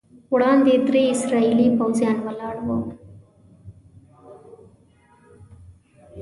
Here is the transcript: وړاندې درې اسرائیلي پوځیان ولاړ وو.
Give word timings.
وړاندې 0.33 0.73
درې 0.87 1.03
اسرائیلي 1.15 1.67
پوځیان 1.79 2.17
ولاړ 2.25 2.55
وو. 2.65 2.77